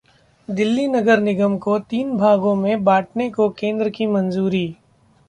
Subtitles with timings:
[0.49, 4.67] दिल्ली नगर निगम को तीन भागों में बांटने को केन्द्र की मंजूरी